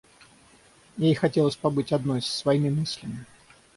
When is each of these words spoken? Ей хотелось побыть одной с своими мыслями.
Ей 0.97 1.13
хотелось 1.13 1.55
побыть 1.55 1.91
одной 1.91 2.23
с 2.23 2.25
своими 2.25 2.71
мыслями. 2.71 3.23